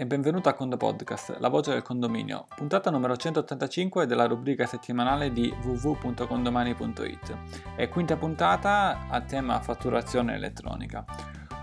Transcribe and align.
e 0.00 0.06
benvenuto 0.06 0.48
a 0.48 0.54
Condo 0.54 0.78
Podcast, 0.78 1.36
la 1.40 1.48
voce 1.48 1.72
del 1.72 1.82
condominio, 1.82 2.46
puntata 2.56 2.88
numero 2.88 3.18
185 3.18 4.06
della 4.06 4.24
rubrica 4.24 4.64
settimanale 4.64 5.30
di 5.30 5.54
www.condomani.it 5.62 7.36
e 7.76 7.88
quinta 7.90 8.16
puntata 8.16 9.08
a 9.10 9.20
tema 9.20 9.60
fatturazione 9.60 10.36
elettronica. 10.36 11.04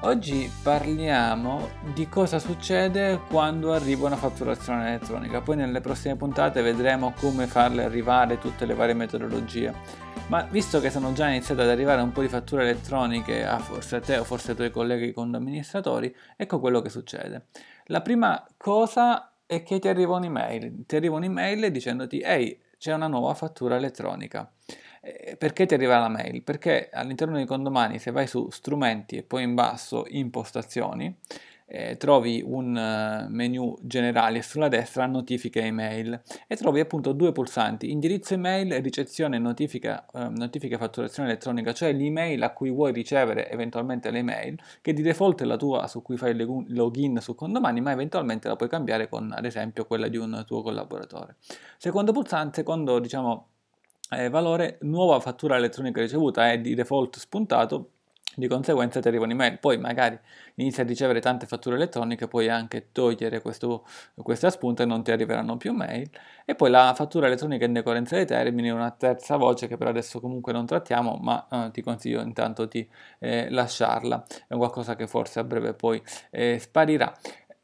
Oggi 0.01 0.47
parliamo 0.61 1.67
di 1.95 2.07
cosa 2.07 2.37
succede 2.37 3.21
quando 3.27 3.73
arriva 3.73 4.05
una 4.05 4.15
fatturazione 4.15 4.89
elettronica, 4.89 5.41
poi 5.41 5.55
nelle 5.55 5.81
prossime 5.81 6.15
puntate 6.15 6.61
vedremo 6.61 7.13
come 7.19 7.47
farle 7.47 7.85
arrivare 7.85 8.37
tutte 8.37 8.67
le 8.67 8.75
varie 8.75 8.93
metodologie. 8.93 10.05
Ma 10.27 10.43
visto 10.43 10.79
che 10.79 10.91
sono 10.91 11.13
già 11.13 11.27
iniziate 11.29 11.63
ad 11.63 11.69
arrivare 11.69 12.01
un 12.01 12.11
po' 12.11 12.21
di 12.21 12.27
fatture 12.27 12.63
elettroniche 12.63 13.43
a 13.43 13.57
forse 13.57 13.95
a 13.95 13.99
te 14.01 14.17
o 14.17 14.23
forse 14.23 14.51
ai 14.51 14.57
tuoi 14.57 14.69
colleghi 14.69 15.11
condoministratori, 15.11 16.13
ecco 16.35 16.59
quello 16.59 16.81
che 16.81 16.89
succede. 16.89 17.45
La 17.89 18.01
prima 18.01 18.45
cosa 18.57 19.33
è 19.45 19.63
che 19.63 19.79
ti 19.79 19.87
arriva 19.87 20.15
un'email, 20.15 20.85
ti 20.85 20.95
arriva 20.97 21.15
un'email 21.15 21.71
dicendoti 21.71 22.19
ehi 22.19 22.59
c'è 22.77 22.93
una 22.93 23.07
nuova 23.07 23.33
fattura 23.33 23.75
elettronica. 23.75 24.51
Perché 25.37 25.65
ti 25.65 25.73
arriva 25.73 25.97
la 25.99 26.09
mail? 26.09 26.43
Perché 26.43 26.89
all'interno 26.91 27.37
dei 27.37 27.45
condomani 27.45 27.97
se 27.97 28.11
vai 28.11 28.27
su 28.27 28.49
strumenti 28.49 29.15
e 29.15 29.23
poi 29.23 29.43
in 29.43 29.53
basso 29.53 30.03
impostazioni 30.09 31.15
eh, 31.69 31.97
trovi 31.97 32.41
un 32.45 32.69
uh, 32.75 33.29
menu 33.29 33.77
generale 33.81 34.41
sulla 34.41 34.69
destra 34.69 35.05
notifiche 35.05 35.61
email 35.61 36.21
e 36.47 36.55
trovi 36.55 36.79
appunto 36.79 37.11
due 37.11 37.33
pulsanti 37.33 37.91
indirizzo 37.91 38.35
email 38.35 38.81
ricezione 38.81 39.37
notifica, 39.37 40.05
uh, 40.13 40.29
notifica 40.29 40.77
fatturazione 40.77 41.27
elettronica 41.27 41.73
cioè 41.73 41.91
l'email 41.91 42.41
a 42.43 42.51
cui 42.51 42.69
vuoi 42.69 42.93
ricevere 42.93 43.51
eventualmente 43.51 44.09
le 44.11 44.19
email 44.19 44.57
che 44.81 44.93
di 44.93 45.01
default 45.01 45.41
è 45.41 45.45
la 45.45 45.57
tua 45.57 45.87
su 45.87 46.01
cui 46.01 46.15
fai 46.15 46.31
il 46.31 46.65
login 46.69 47.19
su 47.19 47.35
condomani 47.35 47.81
ma 47.81 47.91
eventualmente 47.91 48.47
la 48.47 48.55
puoi 48.55 48.69
cambiare 48.69 49.09
con 49.09 49.33
ad 49.35 49.43
esempio 49.43 49.85
quella 49.85 50.07
di 50.07 50.15
un 50.15 50.43
tuo 50.45 50.61
collaboratore. 50.61 51.35
Secondo 51.77 52.13
pulsante 52.13 52.55
secondo 52.59 52.99
diciamo 52.99 53.47
eh, 54.11 54.29
valore 54.29 54.77
nuova 54.81 55.19
fattura 55.19 55.57
elettronica 55.57 55.99
ricevuta 55.99 56.49
è 56.49 56.59
di 56.59 56.73
default 56.75 57.17
spuntato 57.17 57.89
di 58.35 58.47
conseguenza 58.47 58.99
ti 58.99 59.07
arriva 59.07 59.23
un'email, 59.23 59.57
poi 59.59 59.77
magari 59.77 60.17
inizi 60.55 60.81
a 60.81 60.83
ricevere 60.83 61.19
tante 61.19 61.47
fatture 61.47 61.75
elettroniche, 61.75 62.27
puoi 62.27 62.49
anche 62.49 62.89
togliere 62.91 63.41
questo, 63.41 63.85
questa 64.15 64.49
spunta 64.49 64.83
e 64.83 64.85
non 64.85 65.03
ti 65.03 65.11
arriveranno 65.11 65.57
più 65.57 65.73
mail, 65.73 66.09
e 66.45 66.55
poi 66.55 66.69
la 66.69 66.93
fattura 66.95 67.25
elettronica 67.25 67.65
in 67.65 67.73
decorrenza 67.73 68.15
dei 68.15 68.25
termini, 68.25 68.69
una 68.69 68.91
terza 68.91 69.37
voce 69.37 69.67
che 69.67 69.77
per 69.77 69.87
adesso 69.87 70.19
comunque 70.19 70.53
non 70.53 70.65
trattiamo, 70.65 71.17
ma 71.21 71.47
eh, 71.49 71.71
ti 71.71 71.81
consiglio 71.81 72.21
intanto 72.21 72.65
di 72.65 72.87
eh, 73.19 73.49
lasciarla, 73.49 74.25
è 74.47 74.55
qualcosa 74.55 74.95
che 74.95 75.07
forse 75.07 75.39
a 75.39 75.43
breve 75.43 75.73
poi 75.73 76.01
eh, 76.29 76.59
sparirà. 76.59 77.11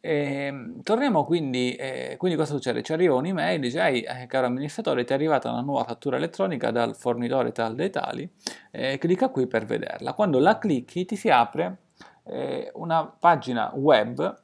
E, 0.05 0.47
ehm, 0.47 0.83
torniamo 0.83 1.23
quindi, 1.23 1.75
eh, 1.75 2.15
quindi 2.17 2.37
cosa 2.37 2.55
succede? 2.55 2.83
Ci 2.83 2.91
arriva 2.91 3.15
un'email, 3.15 3.61
dice, 3.61 3.81
ehi 3.81 4.01
eh, 4.01 4.25
caro 4.27 4.47
amministratore, 4.47 5.05
ti 5.05 5.13
è 5.13 5.15
arrivata 5.15 5.49
una 5.49 5.61
nuova 5.61 5.85
fattura 5.85 6.17
elettronica 6.17 6.71
dal 6.71 6.93
fornitore 6.93 7.53
tal 7.53 7.73
dei 7.73 7.89
tali, 7.89 8.29
eh, 8.71 8.97
clicca 8.97 9.29
qui 9.29 9.47
per 9.47 9.63
vederla. 9.63 10.13
Quando 10.13 10.39
la 10.39 10.57
clicchi 10.57 11.05
ti 11.05 11.15
si 11.15 11.29
apre 11.29 11.77
eh, 12.25 12.69
una 12.75 13.05
pagina 13.05 13.71
web 13.75 14.41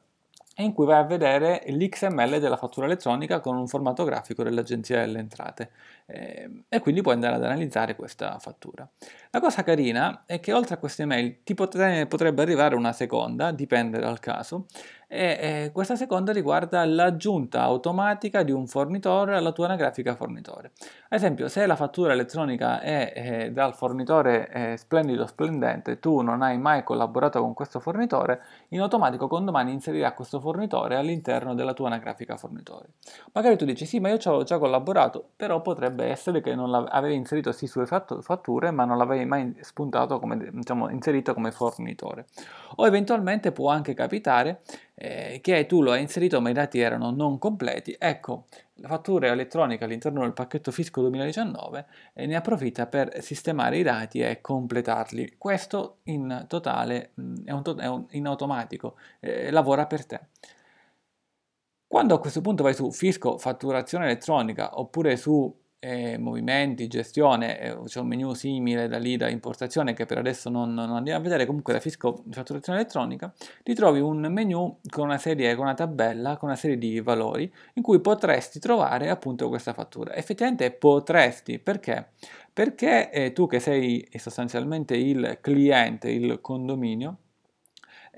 in 0.56 0.72
cui 0.72 0.86
vai 0.86 0.98
a 0.98 1.04
vedere 1.04 1.62
l'XML 1.66 2.38
della 2.38 2.56
fattura 2.56 2.86
elettronica 2.86 3.40
con 3.40 3.56
un 3.56 3.66
formato 3.66 4.04
grafico 4.04 4.42
dell'Agenzia 4.42 5.00
delle 5.00 5.18
Entrate 5.18 5.70
eh, 6.12 6.64
e 6.68 6.80
quindi 6.80 7.02
puoi 7.02 7.14
andare 7.14 7.36
ad 7.36 7.44
analizzare 7.44 7.94
questa 7.96 8.38
fattura. 8.38 8.88
La 9.30 9.40
cosa 9.40 9.62
carina 9.62 10.24
è 10.26 10.40
che 10.40 10.52
oltre 10.52 10.74
a 10.74 10.78
queste 10.78 11.04
mail 11.04 11.42
ti 11.44 11.54
potrebbe 11.54 12.42
arrivare 12.42 12.74
una 12.74 12.92
seconda, 12.92 13.52
dipende 13.52 13.98
dal 13.98 14.18
caso, 14.18 14.66
e 15.12 15.70
questa 15.72 15.96
seconda 15.96 16.32
riguarda 16.32 16.84
l'aggiunta 16.84 17.62
automatica 17.62 18.44
di 18.44 18.52
un 18.52 18.68
fornitore 18.68 19.36
alla 19.36 19.50
tua 19.50 19.64
anagrafica 19.64 20.14
fornitore. 20.14 20.70
Ad 21.08 21.18
esempio, 21.18 21.48
se 21.48 21.66
la 21.66 21.74
fattura 21.74 22.12
elettronica 22.12 22.80
è 22.80 23.50
dal 23.52 23.74
fornitore 23.74 24.76
splendido 24.76 25.26
splendente, 25.26 25.98
tu 25.98 26.20
non 26.20 26.42
hai 26.42 26.58
mai 26.58 26.84
collaborato 26.84 27.40
con 27.40 27.54
questo 27.54 27.80
fornitore, 27.80 28.42
in 28.68 28.80
automatico 28.80 29.26
condomani 29.26 29.72
inserirà 29.72 30.12
questo 30.12 30.38
fornitore 30.38 30.94
all'interno 30.94 31.54
della 31.54 31.72
tua 31.72 31.88
anagrafica 31.88 32.36
fornitore. 32.36 32.90
Magari 33.32 33.56
tu 33.56 33.64
dici 33.64 33.86
sì, 33.86 33.98
ma 33.98 34.10
io 34.10 34.18
ci 34.18 34.28
avevo 34.28 34.44
già 34.44 34.58
collaborato, 34.58 35.30
però 35.34 35.60
potrebbe 35.60 35.99
essere 36.04 36.40
che 36.40 36.54
non 36.54 36.86
avevi 36.88 37.14
inserito 37.14 37.52
sì 37.52 37.66
sulle 37.66 37.86
fatture, 37.86 38.70
ma 38.70 38.84
non 38.84 38.96
l'avevi 38.98 39.24
mai 39.24 39.54
spuntato 39.60 40.18
come, 40.18 40.50
diciamo, 40.52 40.88
inserito 40.90 41.34
come 41.34 41.50
fornitore. 41.50 42.26
O 42.76 42.86
eventualmente 42.86 43.52
può 43.52 43.70
anche 43.70 43.94
capitare 43.94 44.60
eh, 44.94 45.40
che 45.42 45.66
tu 45.66 45.82
lo 45.82 45.92
hai 45.92 46.02
inserito 46.02 46.40
ma 46.40 46.50
i 46.50 46.52
dati 46.52 46.78
erano 46.78 47.10
non 47.10 47.38
completi, 47.38 47.96
ecco, 47.98 48.46
la 48.80 48.88
fattura 48.88 49.28
elettronica 49.28 49.84
all'interno 49.84 50.22
del 50.22 50.32
pacchetto 50.32 50.70
fisco 50.70 51.00
2019 51.02 51.86
eh, 52.14 52.26
ne 52.26 52.36
approfitta 52.36 52.86
per 52.86 53.22
sistemare 53.22 53.78
i 53.78 53.82
dati 53.82 54.20
e 54.20 54.40
completarli. 54.40 55.34
Questo 55.38 55.98
in 56.04 56.44
totale, 56.48 57.10
mh, 57.14 57.44
è, 57.44 57.52
un, 57.52 57.62
è 57.78 57.86
un, 57.86 58.06
in 58.10 58.26
automatico, 58.26 58.96
eh, 59.20 59.50
lavora 59.50 59.86
per 59.86 60.06
te. 60.06 60.20
Quando 61.86 62.14
a 62.14 62.20
questo 62.20 62.40
punto 62.40 62.62
vai 62.62 62.72
su 62.72 62.90
fisco 62.92 63.36
fatturazione 63.36 64.04
elettronica 64.04 64.78
oppure 64.78 65.16
su 65.16 65.52
eh, 65.80 66.18
movimenti, 66.18 66.86
gestione, 66.86 67.58
eh, 67.58 67.76
c'è 67.86 68.00
un 68.00 68.06
menu 68.06 68.34
simile 68.34 68.86
da 68.86 68.98
lì 68.98 69.16
da 69.16 69.28
importazione 69.28 69.94
che 69.94 70.04
per 70.06 70.18
adesso 70.18 70.50
non, 70.50 70.74
non 70.74 70.90
andiamo 70.90 71.18
a 71.18 71.22
vedere, 71.22 71.46
comunque 71.46 71.72
la 71.72 71.80
fisco 71.80 72.22
fatturazione 72.30 72.78
elettronica, 72.78 73.32
ti 73.62 73.74
trovi 73.74 73.98
un 73.98 74.20
menu 74.30 74.78
con 74.88 75.06
una 75.06 75.18
serie, 75.18 75.54
con 75.54 75.64
una 75.64 75.74
tabella, 75.74 76.36
con 76.36 76.50
una 76.50 76.58
serie 76.58 76.76
di 76.76 77.00
valori 77.00 77.50
in 77.74 77.82
cui 77.82 78.00
potresti 78.00 78.60
trovare 78.60 79.08
appunto 79.08 79.48
questa 79.48 79.72
fattura. 79.72 80.14
Effettivamente 80.14 80.70
potresti, 80.70 81.58
perché? 81.58 82.10
Perché 82.52 83.10
eh, 83.10 83.32
tu 83.32 83.46
che 83.46 83.58
sei 83.58 84.06
sostanzialmente 84.16 84.94
il 84.94 85.38
cliente, 85.40 86.10
il 86.10 86.40
condominio, 86.42 87.16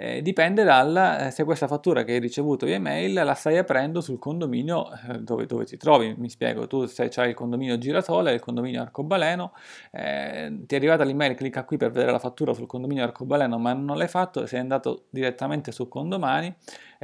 eh, 0.02 0.20
dipende 0.20 0.64
dal 0.64 1.20
eh, 1.26 1.30
se 1.30 1.44
questa 1.44 1.68
fattura 1.68 2.02
che 2.02 2.14
hai 2.14 2.18
ricevuto 2.18 2.66
via 2.66 2.74
email 2.74 3.12
la 3.12 3.34
stai 3.34 3.56
aprendo 3.56 4.00
sul 4.00 4.18
condominio 4.18 4.88
eh, 5.08 5.20
dove, 5.20 5.46
dove, 5.46 5.64
ti 5.64 5.76
trovi. 5.76 6.12
Mi 6.18 6.28
spiego, 6.28 6.66
tu 6.66 6.86
se 6.86 7.08
hai 7.14 7.28
il 7.28 7.34
condominio 7.36 7.78
Girasole, 7.78 8.32
il 8.32 8.40
condominio 8.40 8.82
Arcobaleno, 8.82 9.52
eh, 9.92 10.64
ti 10.66 10.74
è 10.74 10.78
arrivata 10.78 11.04
l'email, 11.04 11.36
clicca 11.36 11.62
qui 11.62 11.76
per 11.76 11.92
vedere 11.92 12.10
la 12.10 12.18
fattura 12.18 12.52
sul 12.52 12.66
condominio 12.66 13.04
Arcobaleno, 13.04 13.58
ma 13.58 13.74
non 13.74 13.96
l'hai 13.96 14.08
fatto, 14.08 14.44
sei 14.46 14.58
andato 14.58 15.04
direttamente 15.10 15.70
su 15.70 15.86
Condomani 15.86 16.52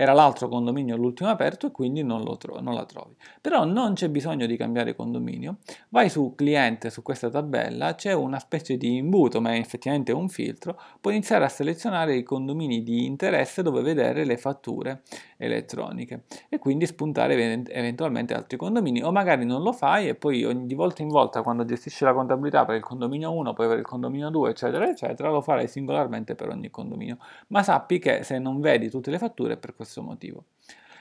era 0.00 0.12
l'altro 0.12 0.46
condominio 0.46 0.94
l'ultimo 0.94 1.28
aperto 1.28 1.66
e 1.66 1.70
quindi 1.72 2.04
non, 2.04 2.22
tro- 2.38 2.60
non, 2.60 2.72
la 2.72 2.84
trovi. 2.84 3.16
Però 3.40 3.64
non 3.64 3.94
c'è 3.94 4.08
bisogno 4.08 4.46
di 4.46 4.56
cambiare 4.56 4.94
condominio, 4.94 5.56
vai 5.88 6.08
su 6.08 6.34
cliente, 6.36 6.88
su 6.88 7.02
questa 7.02 7.28
tabella, 7.28 7.96
c'è 7.96 8.12
una 8.12 8.38
specie 8.38 8.76
di 8.76 8.98
imbuto, 8.98 9.40
ma 9.40 9.54
è 9.54 9.58
effettivamente 9.58 10.12
un 10.12 10.28
filtro, 10.28 10.80
puoi 11.00 11.14
iniziare 11.14 11.44
a 11.44 11.48
selezionare 11.48 12.14
i 12.14 12.22
condomini 12.22 12.84
di 12.84 13.06
interesse 13.06 13.62
dove 13.62 13.82
vedere 13.82 14.24
le 14.24 14.36
fatture 14.36 15.02
elettroniche 15.36 16.26
e 16.48 16.60
quindi 16.60 16.86
spuntare 16.86 17.64
eventualmente 17.68 18.34
altri 18.34 18.56
condomini. 18.56 19.02
O 19.02 19.10
magari 19.10 19.44
non 19.44 19.62
lo 19.62 19.72
fai 19.72 20.06
e 20.06 20.14
poi 20.14 20.44
ogni, 20.44 20.66
di 20.66 20.74
volta 20.74 21.02
in 21.02 21.08
volta 21.08 21.42
quando 21.42 21.64
gestisci 21.64 22.04
la 22.04 22.12
contabilità 22.12 22.64
per 22.64 22.76
il 22.76 22.82
condominio 22.82 23.32
1, 23.32 23.52
poi 23.52 23.66
per 23.66 23.78
il 23.78 23.84
condominio 23.84 24.30
2 24.30 24.50
eccetera 24.50 24.88
eccetera 24.88 25.30
lo 25.30 25.40
farai 25.40 25.66
singolarmente 25.66 26.36
per 26.36 26.50
ogni 26.50 26.70
condominio. 26.70 27.16
Ma 27.48 27.64
sappi 27.64 27.98
che 27.98 28.22
se 28.22 28.38
non 28.38 28.60
vedi 28.60 28.88
tutte 28.88 29.10
le 29.10 29.18
fatture 29.18 29.56
per 29.56 29.74
questo 29.74 29.86
questo 29.88 30.02
motivo. 30.02 30.44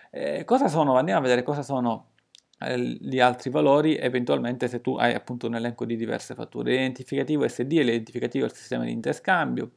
Eh, 0.10 0.46
cosa 0.46 0.70
sono? 0.70 0.96
Andiamo 0.96 1.20
a 1.20 1.24
vedere 1.24 1.44
cosa 1.44 1.62
sono 1.62 2.12
eh, 2.60 2.80
gli 2.80 3.20
altri 3.20 3.50
valori, 3.50 3.98
eventualmente 3.98 4.70
se 4.70 4.80
tu 4.80 4.96
hai 4.96 5.14
appunto 5.14 5.48
un 5.48 5.56
elenco 5.56 5.86
di 5.86 5.98
diverse 5.98 6.34
fatture. 6.34 6.72
L'identificativo 6.72 7.48
SD 7.48 7.74
è 7.74 7.84
l'identificativo 7.84 8.46
del 8.46 8.56
sistema 8.56 8.86
di 8.86 8.92
interscambio, 8.92 9.72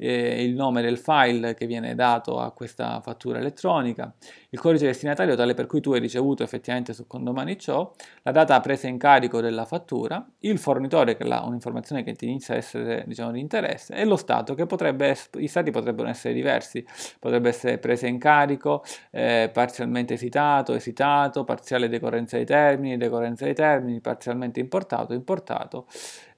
eh, 0.00 0.42
il 0.42 0.54
nome 0.54 0.80
del 0.80 0.98
file 0.98 1.54
che 1.54 1.66
viene 1.66 1.94
dato 1.94 2.40
a 2.40 2.50
questa 2.52 3.00
fattura 3.02 3.38
elettronica, 3.38 4.12
il 4.50 4.58
codice 4.58 4.86
destinatario 4.86 5.36
tale 5.36 5.54
per 5.54 5.66
cui 5.66 5.80
tu 5.80 5.92
hai 5.92 6.00
ricevuto 6.00 6.42
effettivamente 6.42 6.94
su 6.94 7.06
condomani 7.06 7.58
ciò, 7.58 7.92
la 8.22 8.32
data 8.32 8.58
presa 8.60 8.88
in 8.88 8.98
carico 8.98 9.40
della 9.40 9.66
fattura, 9.66 10.26
il 10.40 10.58
fornitore 10.58 11.16
che 11.16 11.24
ha 11.24 11.44
un'informazione 11.44 12.02
che 12.02 12.14
ti 12.14 12.26
inizia 12.26 12.54
a 12.54 12.56
essere 12.56 13.04
diciamo, 13.06 13.30
di 13.30 13.40
interesse 13.40 13.94
e 13.94 14.04
lo 14.04 14.16
stato 14.16 14.54
che 14.54 14.66
potrebbe, 14.66 15.14
i 15.38 15.46
stati 15.46 15.70
potrebbero 15.70 16.08
essere 16.08 16.32
diversi, 16.32 16.84
potrebbe 17.18 17.50
essere 17.50 17.78
presa 17.78 18.06
in 18.06 18.18
carico, 18.18 18.82
eh, 19.10 19.50
parzialmente 19.52 20.14
esitato, 20.14 20.74
esitato, 20.74 21.44
parziale 21.44 21.88
decorrenza 21.88 22.36
dei 22.36 22.46
termini, 22.46 22.96
decorrenza 22.96 23.44
dei 23.44 23.54
termini, 23.54 24.00
parzialmente 24.00 24.60
importato, 24.60 25.12
importato 25.12 25.86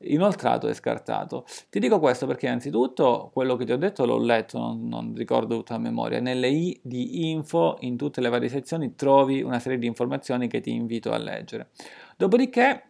inoltrato 0.05 0.69
e 0.69 0.75
scartato. 0.75 1.44
Ti 1.70 1.79
dico 1.79 1.99
questo 1.99 2.26
perché 2.26 2.47
innanzitutto 2.47 3.31
quello 3.32 3.52
che 3.57 3.65
ti 3.65 3.73
ho 3.73 3.77
detto 3.77 4.05
l'ho 4.05 4.19
letto, 4.19 4.59
non, 4.59 4.89
non 4.89 5.15
ricordo 5.15 5.57
tutta 5.57 5.75
la 5.75 5.81
memoria. 5.81 6.21
Nelle 6.21 6.49
i 6.49 6.79
di 6.83 7.31
info, 7.31 7.77
in 7.81 7.97
tutte 7.97 8.21
le 8.21 8.29
varie 8.29 8.49
sezioni, 8.49 8.95
trovi 8.95 9.43
una 9.43 9.59
serie 9.59 9.79
di 9.79 9.87
informazioni 9.87 10.49
che 10.49 10.61
ti 10.61 10.73
invito 10.73 11.13
a 11.13 11.19
leggere. 11.19 11.71
Dopodiché, 12.17 12.85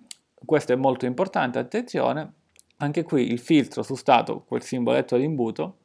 questo 0.45 0.73
è 0.73 0.77
molto 0.77 1.07
importante, 1.07 1.59
attenzione, 1.59 2.33
anche 2.79 3.03
qui 3.03 3.31
il 3.31 3.39
filtro 3.39 3.83
su 3.83 3.95
stato, 3.95 4.45
quel 4.47 4.63
simboletto 4.63 5.17
di 5.17 5.25
imbuto, 5.25 5.79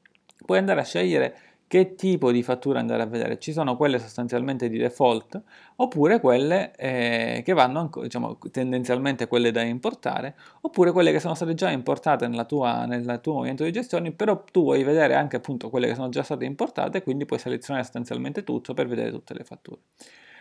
puoi 0.46 0.58
andare 0.58 0.82
a 0.82 0.84
scegliere 0.84 1.38
che 1.68 1.96
tipo 1.96 2.31
di 2.31 2.42
fattura 2.44 2.80
andare 2.80 3.04
a 3.04 3.06
vedere. 3.06 3.38
Ci 3.40 3.52
sono 3.52 3.75
quelle 3.75 4.00
sostanzialmente 4.00 4.69
di 4.69 4.78
default 4.78 5.42
oppure 5.75 6.22
quelle 6.22 6.72
eh, 6.75 7.42
che 7.44 7.54
vanno 7.54 7.90
diciamo, 8.02 8.38
tendenzialmente 8.52 9.28
quelle 9.28 9.52
da 9.52 9.62
importare 9.62 10.36
oppure 10.62 10.92
quelle 10.94 11.12
che 11.12 11.19
sono 11.19 11.36
state 11.36 11.54
già 11.54 11.69
importate 11.69 12.28
nella 12.28 12.46
tua, 12.46 12.86
nel 12.86 13.19
tuo 13.22 13.34
movimento 13.34 13.66
di 13.66 13.72
gestione 13.72 14.12
però 14.14 14.44
tu 14.50 14.64
vuoi 14.64 14.84
vedere 14.84 15.14
anche 15.16 15.36
appunto 15.36 15.69
quelle 15.69 15.88
che 15.88 15.96
sono 15.96 16.10
già 16.10 16.24
state 16.24 16.46
importate 16.46 17.04
quindi 17.04 17.25
puoi 17.25 17.40
selezionare 17.40 17.84
sostanzialmente 17.84 18.44
tutto 18.44 18.74
per 18.74 18.88
vedere 18.88 19.12
tutte 19.12 19.34
le 19.34 19.44
fatture. 19.44 19.81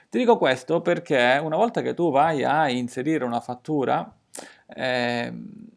Ti 0.08 0.18
dico 0.18 0.38
questo 0.38 0.80
perché 0.80 1.40
una 1.42 1.56
volta 1.56 1.82
che 1.82 1.92
tu 1.92 2.12
vai 2.12 2.44
a 2.44 2.68
inserire 2.70 3.24
una 3.24 3.40
fattura 3.40 4.08
eh, 4.68 5.32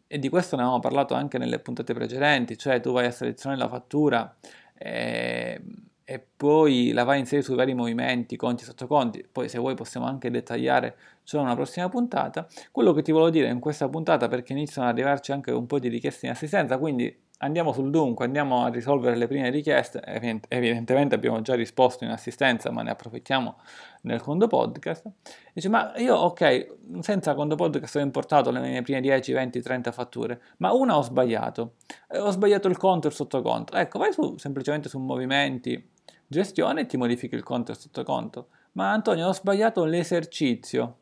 e 0.06 0.18
di 0.18 0.28
questo 0.28 0.54
ne 0.54 0.62
avevamo 0.62 0.80
parlato 0.80 1.14
anche 1.14 1.38
nelle 1.38 1.58
puntate 1.58 1.92
precedenti, 1.94 2.56
cioè 2.56 2.80
tu 2.80 2.92
vai 2.92 3.06
a 3.06 3.10
selezionare 3.10 3.60
la 3.60 3.68
fattura 3.68 4.34
eh, 4.82 5.60
e 6.04 6.26
poi 6.36 6.90
la 6.92 7.04
vai 7.04 7.16
a 7.16 7.18
inserire 7.20 7.42
sui 7.42 7.54
vari 7.54 7.74
movimenti, 7.74 8.34
conti, 8.36 8.64
sottoconti, 8.64 9.28
poi 9.30 9.48
se 9.48 9.58
vuoi 9.58 9.74
possiamo 9.74 10.06
anche 10.06 10.30
dettagliare 10.30 10.96
ciò 11.22 11.38
in 11.38 11.44
una 11.44 11.54
prossima 11.54 11.88
puntata. 11.88 12.48
Quello 12.72 12.92
che 12.92 13.02
ti 13.02 13.12
volevo 13.12 13.30
dire 13.30 13.48
in 13.48 13.60
questa 13.60 13.88
puntata, 13.88 14.26
perché 14.26 14.52
iniziano 14.52 14.88
ad 14.88 14.94
arrivarci 14.94 15.32
anche 15.32 15.52
un 15.52 15.66
po' 15.66 15.78
di 15.78 15.88
richieste 15.88 16.26
in 16.26 16.32
assistenza, 16.32 16.78
quindi 16.78 17.16
andiamo 17.42 17.72
sul 17.72 17.90
dunque, 17.90 18.24
andiamo 18.24 18.64
a 18.64 18.68
risolvere 18.68 19.16
le 19.16 19.26
prime 19.26 19.50
richieste, 19.50 20.02
evidentemente 20.48 21.14
abbiamo 21.14 21.40
già 21.40 21.54
risposto 21.54 22.04
in 22.04 22.10
assistenza, 22.10 22.70
ma 22.70 22.82
ne 22.82 22.90
approfittiamo 22.90 23.56
nel 24.02 24.20
conto 24.20 24.46
podcast. 24.46 25.10
Dice, 25.52 25.68
ma 25.68 25.92
io 25.96 26.16
ok, 26.16 26.76
senza 27.00 27.34
conto 27.34 27.56
podcast 27.56 27.96
ho 27.96 28.00
importato 28.00 28.50
le 28.50 28.60
mie 28.60 28.82
prime 28.82 29.00
10, 29.00 29.32
20, 29.32 29.60
30 29.60 29.92
fatture, 29.92 30.40
ma 30.58 30.72
una 30.72 30.96
ho 30.96 31.02
sbagliato, 31.02 31.74
eh, 32.08 32.18
ho 32.18 32.30
sbagliato 32.30 32.68
il 32.68 32.76
conto 32.76 33.06
e 33.06 33.10
il 33.10 33.16
sottoconto. 33.16 33.74
Ecco, 33.74 33.98
vai 33.98 34.12
su, 34.12 34.36
semplicemente 34.36 34.88
su 34.88 34.98
movimenti, 34.98 35.90
gestione 36.26 36.82
e 36.82 36.86
ti 36.86 36.96
modifichi 36.96 37.34
il 37.34 37.42
conto 37.42 37.70
e 37.70 37.74
il 37.74 37.80
sottoconto. 37.80 38.48
Ma 38.72 38.92
Antonio, 38.92 39.28
ho 39.28 39.32
sbagliato 39.32 39.84
l'esercizio. 39.84 40.96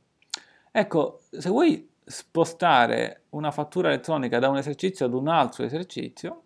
Ecco, 0.71 1.23
se 1.31 1.49
vuoi 1.49 1.89
spostare 2.09 3.25
una 3.31 3.51
fattura 3.51 3.89
elettronica 3.89 4.39
da 4.39 4.49
un 4.49 4.57
esercizio 4.57 5.07
ad 5.07 5.13
un 5.15 5.29
altro 5.29 5.65
esercizio, 5.65 6.43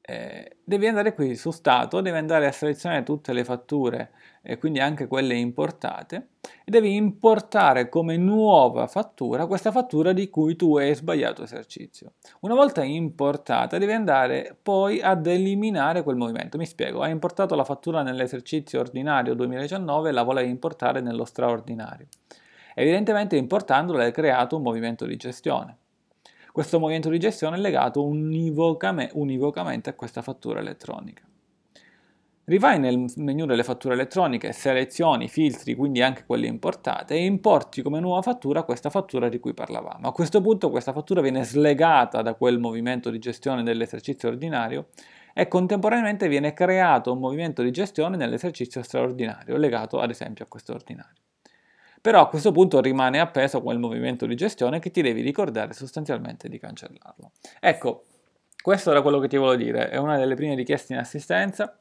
eh, 0.00 0.56
devi 0.64 0.86
andare 0.86 1.12
qui 1.12 1.36
su 1.36 1.50
Stato, 1.50 2.00
devi 2.00 2.16
andare 2.16 2.46
a 2.46 2.52
selezionare 2.52 3.02
tutte 3.02 3.34
le 3.34 3.44
fatture 3.44 4.12
e 4.40 4.56
quindi 4.56 4.78
anche 4.78 5.06
quelle 5.06 5.34
importate 5.34 6.28
e 6.64 6.70
devi 6.70 6.94
importare 6.94 7.90
come 7.90 8.16
nuova 8.16 8.86
fattura 8.86 9.46
questa 9.46 9.70
fattura 9.70 10.14
di 10.14 10.30
cui 10.30 10.56
tu 10.56 10.78
hai 10.78 10.94
sbagliato 10.94 11.42
esercizio. 11.42 12.12
Una 12.40 12.54
volta 12.54 12.82
importata 12.82 13.76
devi 13.76 13.92
andare 13.92 14.56
poi 14.62 15.02
ad 15.02 15.26
eliminare 15.26 16.02
quel 16.02 16.16
movimento. 16.16 16.56
Mi 16.56 16.64
spiego, 16.64 17.02
hai 17.02 17.10
importato 17.10 17.54
la 17.54 17.64
fattura 17.64 18.00
nell'esercizio 18.00 18.80
ordinario 18.80 19.34
2019 19.34 20.08
e 20.08 20.12
la 20.12 20.22
volevi 20.22 20.48
importare 20.48 21.02
nello 21.02 21.26
straordinario. 21.26 22.06
Evidentemente 22.80 23.34
importandola 23.34 24.04
hai 24.04 24.12
creato 24.12 24.54
un 24.54 24.62
movimento 24.62 25.04
di 25.04 25.16
gestione. 25.16 25.78
Questo 26.52 26.78
movimento 26.78 27.08
di 27.08 27.18
gestione 27.18 27.56
è 27.56 27.58
legato 27.58 28.04
univocamente, 28.04 29.12
univocamente 29.16 29.90
a 29.90 29.94
questa 29.94 30.22
fattura 30.22 30.60
elettronica. 30.60 31.24
Rivai 32.44 32.78
nel 32.78 33.12
menu 33.16 33.46
delle 33.46 33.64
fatture 33.64 33.94
elettroniche, 33.94 34.52
selezioni, 34.52 35.26
filtri, 35.26 35.74
quindi 35.74 36.02
anche 36.02 36.24
quelle 36.24 36.46
importate 36.46 37.14
e 37.14 37.24
importi 37.24 37.82
come 37.82 37.98
nuova 37.98 38.22
fattura 38.22 38.62
questa 38.62 38.90
fattura 38.90 39.28
di 39.28 39.40
cui 39.40 39.54
parlavamo. 39.54 40.06
A 40.06 40.12
questo 40.12 40.40
punto 40.40 40.70
questa 40.70 40.92
fattura 40.92 41.20
viene 41.20 41.42
slegata 41.42 42.22
da 42.22 42.34
quel 42.34 42.60
movimento 42.60 43.10
di 43.10 43.18
gestione 43.18 43.64
dell'esercizio 43.64 44.28
ordinario 44.28 44.90
e 45.34 45.48
contemporaneamente 45.48 46.28
viene 46.28 46.52
creato 46.52 47.12
un 47.12 47.18
movimento 47.18 47.60
di 47.62 47.72
gestione 47.72 48.16
nell'esercizio 48.16 48.84
straordinario 48.84 49.56
legato 49.56 49.98
ad 49.98 50.10
esempio 50.10 50.44
a 50.44 50.48
questo 50.48 50.72
ordinario. 50.74 51.27
Però 52.08 52.22
a 52.22 52.28
questo 52.28 52.52
punto 52.52 52.80
rimane 52.80 53.20
appeso 53.20 53.60
quel 53.60 53.78
movimento 53.78 54.24
di 54.24 54.34
gestione 54.34 54.78
che 54.78 54.90
ti 54.90 55.02
devi 55.02 55.20
ricordare 55.20 55.74
sostanzialmente 55.74 56.48
di 56.48 56.58
cancellarlo. 56.58 57.32
Ecco, 57.60 58.04
questo 58.62 58.92
era 58.92 59.02
quello 59.02 59.18
che 59.18 59.28
ti 59.28 59.36
volevo 59.36 59.62
dire, 59.62 59.90
è 59.90 59.98
una 59.98 60.16
delle 60.16 60.34
prime 60.34 60.54
richieste 60.54 60.94
in 60.94 61.00
assistenza 61.00 61.76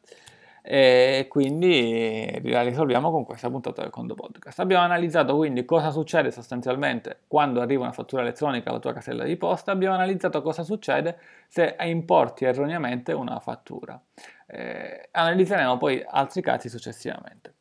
e 0.61 1.27
quindi 1.29 2.41
la 2.43 2.61
risolviamo 2.61 3.09
con 3.09 3.23
questa 3.23 3.49
puntata 3.49 3.83
del 3.83 3.89
Condo 3.89 4.15
Podcast. 4.15 4.59
Abbiamo 4.59 4.83
analizzato 4.83 5.33
quindi 5.37 5.63
cosa 5.63 5.91
succede 5.91 6.29
sostanzialmente 6.29 7.21
quando 7.25 7.61
arriva 7.61 7.83
una 7.83 7.93
fattura 7.93 8.21
elettronica 8.21 8.69
alla 8.69 8.79
tua 8.79 8.91
casella 8.91 9.23
di 9.23 9.37
posta, 9.37 9.71
abbiamo 9.71 9.95
analizzato 9.95 10.41
cosa 10.41 10.63
succede 10.63 11.19
se 11.47 11.77
importi 11.83 12.43
erroneamente 12.43 13.13
una 13.13 13.39
fattura. 13.39 13.97
Eh, 14.45 15.07
analizzeremo 15.09 15.77
poi 15.77 16.03
altri 16.05 16.41
casi 16.41 16.67
successivamente. 16.67 17.53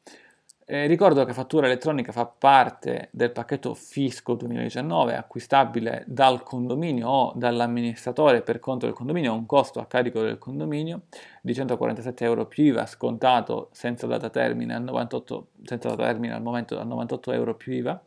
Eh, 0.68 0.88
ricordo 0.88 1.24
che 1.24 1.32
fattura 1.32 1.66
elettronica 1.66 2.10
fa 2.10 2.26
parte 2.26 3.08
del 3.12 3.30
pacchetto 3.30 3.72
Fisco 3.74 4.34
2019 4.34 5.14
acquistabile 5.14 6.02
dal 6.08 6.42
condominio 6.42 7.08
o 7.08 7.32
dall'amministratore 7.36 8.42
per 8.42 8.58
conto 8.58 8.84
del 8.86 8.94
condominio 8.96 9.30
a 9.30 9.34
un 9.36 9.46
costo 9.46 9.78
a 9.78 9.86
carico 9.86 10.22
del 10.22 10.38
condominio 10.38 11.02
di 11.40 11.54
147 11.54 12.24
euro 12.24 12.46
più 12.46 12.64
IVA 12.64 12.84
scontato 12.86 13.68
senza 13.70 14.08
data 14.08 14.28
termine 14.28 14.74
al, 14.74 14.82
98, 14.82 15.46
senza 15.62 15.90
data 15.90 16.02
termine 16.02 16.34
al 16.34 16.42
momento 16.42 16.80
a 16.80 16.82
98 16.82 17.30
euro 17.30 17.54
più 17.54 17.72
IVA 17.72 18.02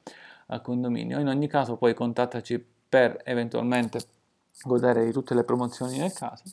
al 0.47 0.61
condominio. 0.61 1.17
In 1.17 1.29
ogni 1.29 1.47
caso 1.47 1.77
poi 1.77 1.93
contattaci 1.93 2.61
per 2.89 3.21
eventualmente 3.23 4.01
godere 4.63 5.05
di 5.05 5.13
tutte 5.13 5.33
le 5.33 5.45
promozioni 5.45 5.97
nel 5.97 6.11
caso. 6.11 6.43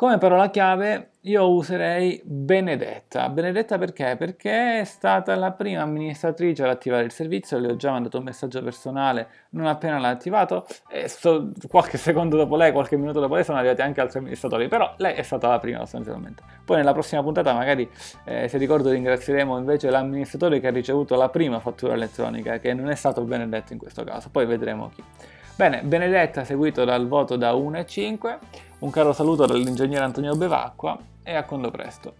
Come 0.00 0.16
parola 0.16 0.48
chiave 0.48 1.10
io 1.24 1.50
userei 1.50 2.22
Benedetta. 2.24 3.28
Benedetta 3.28 3.76
perché? 3.76 4.16
Perché 4.16 4.80
è 4.80 4.84
stata 4.84 5.36
la 5.36 5.52
prima 5.52 5.82
amministratrice 5.82 6.62
ad 6.62 6.70
attivare 6.70 7.04
il 7.04 7.12
servizio, 7.12 7.58
le 7.58 7.72
ho 7.72 7.76
già 7.76 7.90
mandato 7.90 8.16
un 8.16 8.24
messaggio 8.24 8.62
personale 8.62 9.28
non 9.50 9.66
appena 9.66 9.98
l'ha 9.98 10.08
attivato 10.08 10.66
e 10.88 11.06
so, 11.06 11.52
qualche 11.68 11.98
secondo 11.98 12.38
dopo 12.38 12.56
lei, 12.56 12.72
qualche 12.72 12.96
minuto 12.96 13.20
dopo 13.20 13.34
lei 13.34 13.44
sono 13.44 13.58
arrivati 13.58 13.82
anche 13.82 14.00
altri 14.00 14.20
amministratori, 14.20 14.68
però 14.68 14.90
lei 14.96 15.16
è 15.16 15.22
stata 15.22 15.48
la 15.48 15.58
prima 15.58 15.80
sostanzialmente. 15.80 16.42
Poi 16.64 16.78
nella 16.78 16.94
prossima 16.94 17.22
puntata 17.22 17.52
magari, 17.52 17.86
eh, 18.24 18.48
se 18.48 18.56
ricordo, 18.56 18.88
ringrazieremo 18.88 19.58
invece 19.58 19.90
l'amministratore 19.90 20.60
che 20.60 20.68
ha 20.68 20.70
ricevuto 20.70 21.14
la 21.14 21.28
prima 21.28 21.60
fattura 21.60 21.92
elettronica, 21.92 22.56
che 22.56 22.72
non 22.72 22.88
è 22.88 22.94
stato 22.94 23.20
Benedetto 23.24 23.74
in 23.74 23.78
questo 23.78 24.02
caso, 24.04 24.30
poi 24.30 24.46
vedremo 24.46 24.88
chi. 24.94 25.04
Bene, 25.60 25.82
Benedetta 25.82 26.42
seguito 26.42 26.86
dal 26.86 27.06
voto 27.06 27.36
da 27.36 27.52
1 27.52 27.80
e 27.80 27.84
5. 27.84 28.38
Un 28.78 28.88
caro 28.88 29.12
saluto 29.12 29.44
dall'ingegnere 29.44 30.02
Antonio 30.02 30.34
Bevacqua 30.34 30.98
e 31.22 31.34
a 31.34 31.44
quando 31.44 31.70
presto. 31.70 32.14